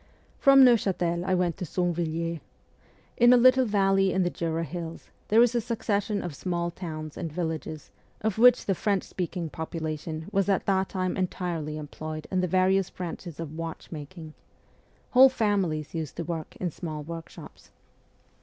[0.39, 2.39] From Neuchatel I went to Sonvilliers.
[3.17, 7.17] In a little valley in the Jura hills there is a succession of small towns
[7.17, 7.91] and villages
[8.21, 12.89] of which the French speaking population was at that time entirely employed in the various
[12.89, 14.33] branches of watchmaking;
[15.11, 17.69] whole families used to work in small workshops.